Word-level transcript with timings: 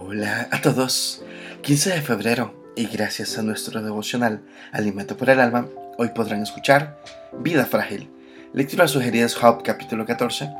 Hola 0.00 0.48
a 0.52 0.60
todos. 0.60 1.22
15 1.62 1.90
de 1.90 2.02
febrero 2.02 2.54
y 2.76 2.86
gracias 2.86 3.36
a 3.36 3.42
nuestro 3.42 3.82
devocional 3.82 4.42
Alimento 4.70 5.16
por 5.16 5.28
el 5.28 5.40
Alma, 5.40 5.66
hoy 5.98 6.10
podrán 6.14 6.42
escuchar 6.42 6.98
Vida 7.40 7.66
Frágil. 7.66 8.08
Lectura 8.52 8.86
sugerida 8.86 9.26
es 9.26 9.34
Job 9.34 9.62
capítulo 9.64 10.06
14, 10.06 10.50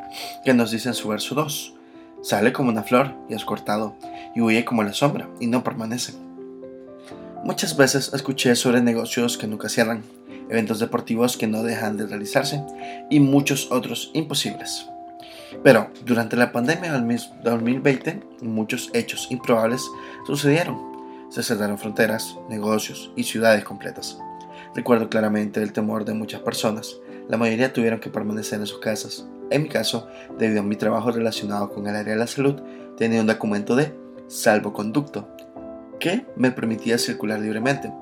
que 0.45 0.55
nos 0.55 0.73
dice 0.73 0.89
en 0.89 0.95
su 0.95 1.09
verso 1.09 1.37
2. 1.37 1.75
Sale 2.23 2.53
como 2.53 2.71
una 2.71 2.83
flor 2.83 3.15
y 3.29 3.35
es 3.35 3.45
cortado, 3.45 3.97
y 4.35 4.41
huye 4.41 4.65
como 4.65 4.83
la 4.83 4.93
sombra 4.93 5.29
y 5.39 5.47
no 5.47 5.63
permanece. 5.63 6.15
Muchas 7.45 7.77
veces 7.77 8.13
escuché 8.13 8.57
sobre 8.57 8.83
negocios 8.83 9.39
que 9.39 9.47
nunca 9.47 9.69
cierran, 9.69 10.03
eventos 10.51 10.81
deportivos 10.81 11.37
que 11.37 11.47
no 11.47 11.63
dejan 11.63 11.97
de 11.97 12.07
realizarse 12.07 12.63
y 13.09 13.21
muchos 13.21 13.71
otros 13.71 14.11
imposibles. 14.15 14.89
Pero 15.63 15.89
durante 16.05 16.37
la 16.37 16.53
pandemia 16.53 16.93
del 16.93 17.21
2020, 17.43 18.23
muchos 18.43 18.91
hechos 18.93 19.29
improbables 19.31 19.83
sucedieron. 20.27 20.79
Se 21.31 21.43
cerraron 21.43 21.79
fronteras, 21.79 22.37
negocios 22.49 23.13
y 23.17 23.25
ciudades 23.25 23.65
completas. 23.65 24.19
Recuerdo 24.75 25.09
claramente 25.09 25.63
el 25.63 25.73
temor 25.73 26.05
de 26.05 26.15
muchas 26.15 26.41
personas. 26.41 26.97
La 27.29 27.37
mayoría 27.37 27.73
tuvieron 27.73 28.01
que 28.01 28.11
permanecer 28.11 28.61
en 28.61 28.67
sus 28.67 28.79
casas. 28.79 29.27
En 29.51 29.63
mi 29.63 29.69
caso, 29.69 30.09
debido 30.39 30.61
a 30.61 30.65
mi 30.65 30.77
trabajo 30.77 31.11
relacionado 31.11 31.71
con 31.71 31.87
el 31.87 31.97
área 31.97 32.13
de 32.13 32.19
la 32.19 32.27
salud, 32.27 32.61
tenía 32.97 33.21
un 33.21 33.27
documento 33.27 33.77
de 33.77 33.95
salvoconducto 34.29 35.29
que 35.99 36.27
me 36.37 36.51
permitía 36.51 36.99
circular 36.99 37.41
libremente. 37.41 37.93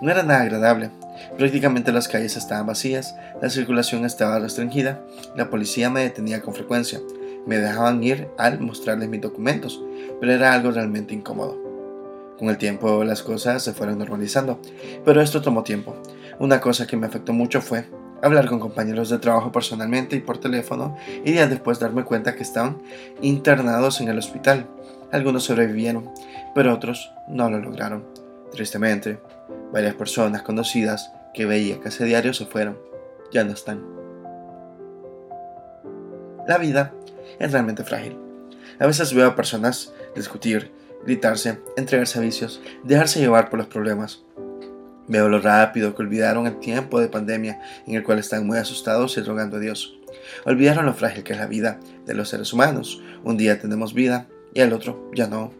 No 0.00 0.10
era 0.10 0.22
nada 0.22 0.42
agradable, 0.42 0.90
Prácticamente 1.36 1.92
las 1.92 2.08
calles 2.08 2.36
estaban 2.36 2.66
vacías, 2.66 3.16
la 3.40 3.50
circulación 3.50 4.04
estaba 4.04 4.38
restringida, 4.38 5.04
la 5.36 5.50
policía 5.50 5.90
me 5.90 6.02
detenía 6.02 6.42
con 6.42 6.54
frecuencia, 6.54 7.00
me 7.46 7.58
dejaban 7.58 8.02
ir 8.02 8.28
al 8.38 8.60
mostrarles 8.60 9.08
mis 9.08 9.20
documentos, 9.20 9.82
pero 10.20 10.32
era 10.32 10.52
algo 10.52 10.70
realmente 10.70 11.14
incómodo. 11.14 11.58
Con 12.38 12.48
el 12.48 12.58
tiempo 12.58 13.04
las 13.04 13.22
cosas 13.22 13.62
se 13.62 13.72
fueron 13.72 13.98
normalizando, 13.98 14.60
pero 15.04 15.20
esto 15.20 15.40
tomó 15.40 15.62
tiempo. 15.62 15.94
Una 16.38 16.60
cosa 16.60 16.86
que 16.86 16.96
me 16.96 17.06
afectó 17.06 17.32
mucho 17.32 17.60
fue 17.60 17.84
hablar 18.22 18.48
con 18.48 18.58
compañeros 18.58 19.10
de 19.10 19.18
trabajo 19.18 19.52
personalmente 19.52 20.16
y 20.16 20.20
por 20.20 20.38
teléfono 20.38 20.96
y 21.24 21.32
días 21.32 21.50
después 21.50 21.78
darme 21.78 22.04
cuenta 22.04 22.34
que 22.34 22.42
estaban 22.42 22.78
internados 23.20 24.00
en 24.00 24.08
el 24.08 24.18
hospital. 24.18 24.66
Algunos 25.12 25.44
sobrevivieron, 25.44 26.10
pero 26.54 26.74
otros 26.74 27.12
no 27.28 27.50
lo 27.50 27.60
lograron. 27.60 28.04
Tristemente, 28.50 29.18
varias 29.74 29.96
personas 29.96 30.42
conocidas 30.42 31.10
que 31.34 31.46
veía 31.46 31.80
casi 31.80 32.04
diario 32.04 32.32
se 32.32 32.46
fueron, 32.46 32.78
ya 33.32 33.42
no 33.42 33.52
están. 33.52 33.84
La 36.46 36.58
vida 36.58 36.92
es 37.40 37.50
realmente 37.50 37.82
frágil. 37.82 38.16
A 38.78 38.86
veces 38.86 39.12
veo 39.12 39.26
a 39.26 39.34
personas 39.34 39.92
discutir, 40.14 40.70
gritarse, 41.04 41.58
entregarse 41.76 42.20
a 42.20 42.22
vicios, 42.22 42.62
dejarse 42.84 43.18
llevar 43.18 43.50
por 43.50 43.58
los 43.58 43.66
problemas. 43.66 44.22
Veo 45.08 45.28
lo 45.28 45.40
rápido 45.40 45.94
que 45.96 46.02
olvidaron 46.02 46.46
el 46.46 46.60
tiempo 46.60 47.00
de 47.00 47.08
pandemia 47.08 47.60
en 47.88 47.96
el 47.96 48.04
cual 48.04 48.20
están 48.20 48.46
muy 48.46 48.58
asustados 48.58 49.18
y 49.18 49.22
rogando 49.22 49.56
a 49.56 49.60
Dios. 49.60 49.98
Olvidaron 50.46 50.86
lo 50.86 50.94
frágil 50.94 51.24
que 51.24 51.32
es 51.32 51.38
la 51.40 51.48
vida 51.48 51.80
de 52.06 52.14
los 52.14 52.28
seres 52.28 52.52
humanos. 52.52 53.02
Un 53.24 53.36
día 53.36 53.60
tenemos 53.60 53.92
vida 53.92 54.28
y 54.54 54.60
al 54.60 54.72
otro 54.72 55.10
ya 55.16 55.26
no. 55.26 55.52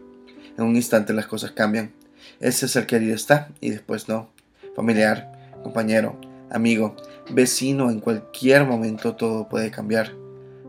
En 0.57 0.63
un 0.63 0.77
instante 0.77 1.11
las 1.11 1.27
cosas 1.27 1.51
cambian 1.51 1.91
ese 2.39 2.67
ser 2.67 2.85
querido 2.85 3.15
está 3.15 3.49
y 3.61 3.69
después 3.69 4.07
no. 4.07 4.29
Familiar, 4.75 5.31
compañero, 5.63 6.19
amigo, 6.49 6.95
vecino, 7.29 7.89
en 7.89 7.99
cualquier 7.99 8.65
momento 8.65 9.15
todo 9.15 9.47
puede 9.47 9.71
cambiar. 9.71 10.11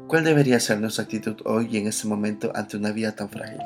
¿Cuál 0.07 0.25
debería 0.25 0.61
ser 0.61 0.81
nuestra 0.81 1.05
actitud 1.05 1.37
hoy 1.45 1.69
y 1.71 1.79
en 1.79 1.89
este 1.89 2.07
momento 2.07 2.53
ante 2.55 2.77
una 2.77 2.93
vida 2.93 3.17
tan 3.17 3.29
frágil? 3.29 3.61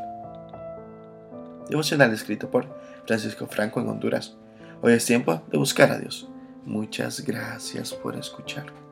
Devocional 1.68 2.12
escrito 2.12 2.50
por 2.50 2.66
Francisco 3.06 3.46
Franco 3.46 3.80
en 3.80 3.88
Honduras. 3.88 4.36
Hoy 4.82 4.94
es 4.94 5.04
tiempo 5.04 5.42
de 5.50 5.58
buscar 5.58 5.90
a 5.90 5.98
Dios. 5.98 6.28
Muchas 6.64 7.20
gracias 7.20 7.92
por 7.92 8.16
escuchar. 8.16 8.89